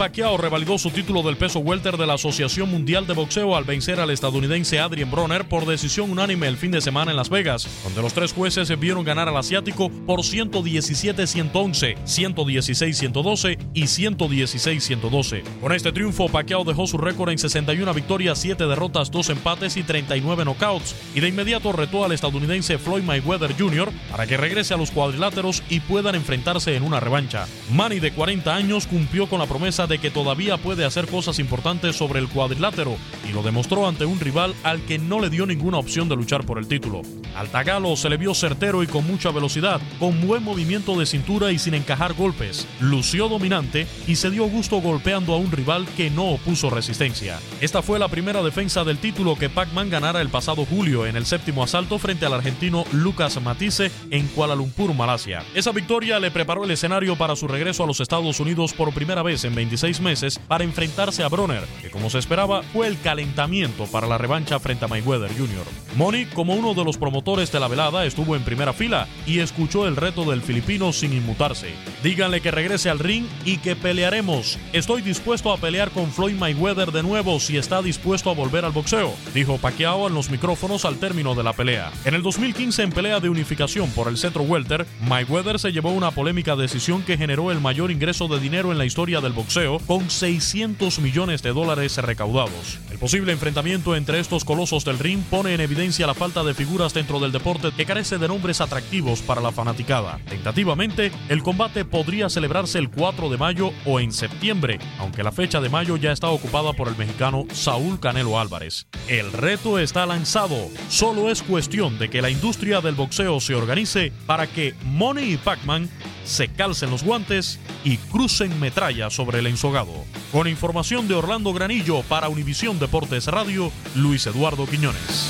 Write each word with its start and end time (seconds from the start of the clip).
Pacquiao 0.00 0.38
revalidó 0.38 0.78
su 0.78 0.88
título 0.90 1.22
del 1.22 1.36
peso 1.36 1.58
welter 1.58 1.98
de 1.98 2.06
la 2.06 2.14
Asociación 2.14 2.70
Mundial 2.70 3.06
de 3.06 3.12
Boxeo 3.12 3.54
al 3.54 3.64
vencer 3.64 4.00
al 4.00 4.08
estadounidense 4.08 4.78
Adrian 4.78 5.10
Bronner 5.10 5.46
por 5.46 5.66
decisión 5.66 6.10
unánime 6.10 6.48
el 6.48 6.56
fin 6.56 6.70
de 6.70 6.80
semana 6.80 7.10
en 7.10 7.18
Las 7.18 7.28
Vegas, 7.28 7.68
donde 7.84 8.00
los 8.00 8.14
tres 8.14 8.32
jueces 8.32 8.66
se 8.66 8.76
vieron 8.76 9.04
ganar 9.04 9.28
al 9.28 9.36
asiático 9.36 9.90
por 10.06 10.20
117-111, 10.20 11.98
116-112 12.06 13.58
y 13.74 13.82
116-112. 13.82 15.42
Con 15.60 15.72
este 15.72 15.92
triunfo, 15.92 16.30
Pacquiao 16.30 16.64
dejó 16.64 16.86
su 16.86 16.96
récord 16.96 17.28
en 17.28 17.38
61 17.38 17.92
victorias, 17.92 18.38
7 18.38 18.68
derrotas, 18.68 19.10
2 19.10 19.28
empates 19.28 19.76
y 19.76 19.82
39 19.82 20.46
knockouts, 20.46 20.96
y 21.14 21.20
de 21.20 21.28
inmediato 21.28 21.72
retó 21.72 22.06
al 22.06 22.12
estadounidense 22.12 22.78
Floyd 22.78 23.02
Mayweather 23.02 23.54
Jr. 23.54 23.92
para 24.10 24.26
que 24.26 24.38
regrese 24.38 24.72
a 24.72 24.78
los 24.78 24.92
cuadriláteros 24.92 25.62
y 25.68 25.80
puedan 25.80 26.14
enfrentarse 26.14 26.74
en 26.74 26.84
una 26.84 27.00
revancha. 27.00 27.46
Manny, 27.70 28.00
de 28.00 28.12
40 28.12 28.54
años, 28.54 28.86
cumplió 28.86 29.28
con 29.28 29.40
la 29.40 29.46
promesa 29.46 29.89
de 29.90 29.98
que 29.98 30.10
todavía 30.10 30.56
puede 30.56 30.86
hacer 30.86 31.06
cosas 31.06 31.38
importantes 31.38 31.96
sobre 31.96 32.20
el 32.20 32.28
cuadrilátero 32.28 32.96
y 33.28 33.32
lo 33.32 33.42
demostró 33.42 33.86
ante 33.86 34.06
un 34.06 34.20
rival 34.20 34.54
al 34.62 34.80
que 34.82 34.98
no 34.98 35.20
le 35.20 35.28
dio 35.28 35.44
ninguna 35.44 35.78
opción 35.78 36.08
de 36.08 36.16
luchar 36.16 36.46
por 36.46 36.58
el 36.58 36.68
título. 36.68 37.02
Al 37.36 37.48
Tagalo 37.48 37.96
se 37.96 38.08
le 38.08 38.16
vio 38.16 38.34
certero 38.34 38.82
y 38.82 38.86
con 38.86 39.06
mucha 39.06 39.30
velocidad, 39.30 39.80
con 39.98 40.26
buen 40.26 40.42
movimiento 40.42 40.98
de 40.98 41.06
cintura 41.06 41.52
y 41.52 41.58
sin 41.58 41.74
encajar 41.74 42.14
golpes. 42.14 42.66
Lució 42.80 43.28
dominante 43.28 43.86
y 44.06 44.16
se 44.16 44.30
dio 44.30 44.46
gusto 44.46 44.80
golpeando 44.80 45.34
a 45.34 45.36
un 45.36 45.52
rival 45.52 45.86
que 45.96 46.10
no 46.10 46.30
opuso 46.30 46.70
resistencia. 46.70 47.38
Esta 47.60 47.82
fue 47.82 47.98
la 47.98 48.08
primera 48.08 48.42
defensa 48.42 48.84
del 48.84 48.98
título 48.98 49.36
que 49.36 49.48
Pac-Man 49.48 49.90
ganara 49.90 50.20
el 50.20 50.28
pasado 50.28 50.64
julio 50.64 51.06
en 51.06 51.16
el 51.16 51.26
séptimo 51.26 51.62
asalto 51.62 51.98
frente 51.98 52.26
al 52.26 52.34
argentino 52.34 52.84
Lucas 52.92 53.40
Matisse 53.40 53.92
en 54.10 54.26
Kuala 54.28 54.54
Lumpur, 54.54 54.92
Malasia. 54.94 55.44
Esa 55.54 55.72
victoria 55.72 56.18
le 56.18 56.30
preparó 56.30 56.64
el 56.64 56.70
escenario 56.72 57.16
para 57.16 57.36
su 57.36 57.46
regreso 57.46 57.84
a 57.84 57.86
los 57.86 58.00
Estados 58.00 58.40
Unidos 58.40 58.72
por 58.72 58.92
primera 58.92 59.22
vez 59.22 59.44
en 59.44 59.54
26 59.54 60.00
meses 60.00 60.38
para 60.38 60.64
enfrentarse 60.64 61.22
a 61.22 61.28
Bronner, 61.28 61.62
que 61.80 61.90
como 61.90 62.10
se 62.10 62.18
esperaba 62.18 62.62
fue 62.62 62.86
el 62.88 63.00
calentamiento 63.00 63.86
para 63.86 64.06
la 64.06 64.18
revancha 64.18 64.58
frente 64.58 64.84
a 64.84 64.88
Mayweather 64.88 65.30
Jr. 65.30 65.66
Money, 65.96 66.26
como 66.26 66.54
uno 66.54 66.74
de 66.74 66.84
los 66.84 66.96
promotores 66.96 67.19
de 67.22 67.60
la 67.60 67.68
velada, 67.68 68.06
estuvo 68.06 68.34
en 68.34 68.42
primera 68.42 68.72
fila 68.72 69.06
y 69.26 69.40
escuchó 69.40 69.86
el 69.86 69.96
reto 69.96 70.24
del 70.24 70.40
filipino 70.40 70.90
sin 70.90 71.12
inmutarse. 71.12 71.68
Díganle 72.02 72.40
que 72.40 72.50
regrese 72.50 72.88
al 72.88 72.98
ring 72.98 73.26
y 73.44 73.58
que 73.58 73.76
pelearemos. 73.76 74.58
Estoy 74.72 75.02
dispuesto 75.02 75.52
a 75.52 75.58
pelear 75.58 75.90
con 75.90 76.10
Floyd 76.10 76.34
Mayweather 76.34 76.92
de 76.92 77.02
nuevo 77.02 77.38
si 77.38 77.58
está 77.58 77.82
dispuesto 77.82 78.30
a 78.30 78.34
volver 78.34 78.64
al 78.64 78.72
boxeo, 78.72 79.14
dijo 79.34 79.58
Pacquiao 79.58 80.08
en 80.08 80.14
los 80.14 80.30
micrófonos 80.30 80.86
al 80.86 80.96
término 80.96 81.34
de 81.34 81.42
la 81.42 81.52
pelea. 81.52 81.92
En 82.06 82.14
el 82.14 82.22
2015, 82.22 82.84
en 82.84 82.90
pelea 82.90 83.20
de 83.20 83.28
unificación 83.28 83.90
por 83.90 84.08
el 84.08 84.16
centro 84.16 84.42
welter, 84.42 84.86
Mayweather 85.02 85.58
se 85.58 85.72
llevó 85.72 85.90
una 85.90 86.12
polémica 86.12 86.56
decisión 86.56 87.02
que 87.02 87.18
generó 87.18 87.50
el 87.50 87.60
mayor 87.60 87.90
ingreso 87.90 88.28
de 88.28 88.40
dinero 88.40 88.72
en 88.72 88.78
la 88.78 88.86
historia 88.86 89.20
del 89.20 89.34
boxeo, 89.34 89.78
con 89.86 90.08
600 90.08 90.98
millones 91.00 91.42
de 91.42 91.52
dólares 91.52 91.98
recaudados. 91.98 92.78
Posible 93.00 93.32
enfrentamiento 93.32 93.96
entre 93.96 94.20
estos 94.20 94.44
colosos 94.44 94.84
del 94.84 94.98
ring 94.98 95.22
pone 95.22 95.54
en 95.54 95.62
evidencia 95.62 96.06
la 96.06 96.12
falta 96.12 96.44
de 96.44 96.52
figuras 96.52 96.92
dentro 96.92 97.18
del 97.18 97.32
deporte 97.32 97.70
que 97.74 97.86
carece 97.86 98.18
de 98.18 98.28
nombres 98.28 98.60
atractivos 98.60 99.22
para 99.22 99.40
la 99.40 99.52
fanaticada. 99.52 100.20
Tentativamente, 100.28 101.10
el 101.30 101.42
combate 101.42 101.86
podría 101.86 102.28
celebrarse 102.28 102.78
el 102.78 102.90
4 102.90 103.30
de 103.30 103.38
mayo 103.38 103.72
o 103.86 104.00
en 104.00 104.12
septiembre, 104.12 104.78
aunque 104.98 105.22
la 105.22 105.32
fecha 105.32 105.62
de 105.62 105.70
mayo 105.70 105.96
ya 105.96 106.12
está 106.12 106.28
ocupada 106.28 106.74
por 106.74 106.88
el 106.88 106.96
mexicano 106.98 107.46
Saúl 107.54 107.98
Canelo 108.00 108.38
Álvarez. 108.38 108.86
El 109.08 109.32
reto 109.32 109.78
está 109.78 110.04
lanzado, 110.04 110.68
solo 110.90 111.30
es 111.30 111.42
cuestión 111.42 111.98
de 111.98 112.10
que 112.10 112.20
la 112.20 112.28
industria 112.28 112.82
del 112.82 112.96
boxeo 112.96 113.40
se 113.40 113.54
organice 113.54 114.12
para 114.26 114.46
que 114.46 114.74
Money 114.84 115.32
y 115.32 115.36
Pac-Man 115.38 115.88
se 116.24 116.48
calcen 116.48 116.90
los 116.90 117.02
guantes 117.02 117.58
y 117.84 117.96
crucen 117.96 118.58
metralla 118.60 119.10
sobre 119.10 119.38
el 119.38 119.46
ensogado. 119.46 119.92
Con 120.32 120.46
información 120.46 121.08
de 121.08 121.14
Orlando 121.14 121.52
Granillo 121.52 122.02
para 122.02 122.28
Univisión 122.28 122.78
Deportes 122.78 123.26
Radio, 123.26 123.70
Luis 123.94 124.26
Eduardo 124.26 124.66
Quiñones. 124.66 125.28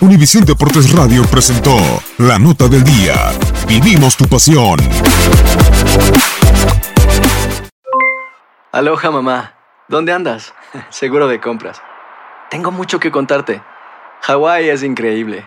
Univisión 0.00 0.44
Deportes 0.44 0.92
Radio 0.92 1.22
presentó 1.24 1.76
La 2.18 2.38
Nota 2.38 2.68
del 2.68 2.84
Día. 2.84 3.14
Vivimos 3.66 4.16
tu 4.16 4.26
pasión. 4.26 4.78
Aloha 8.70 9.10
mamá, 9.10 9.54
¿dónde 9.88 10.12
andas? 10.12 10.52
Seguro 10.90 11.28
de 11.28 11.40
compras. 11.40 11.80
Tengo 12.50 12.70
mucho 12.70 13.00
que 13.00 13.10
contarte. 13.10 13.62
Hawái 14.22 14.68
es 14.68 14.82
increíble. 14.82 15.46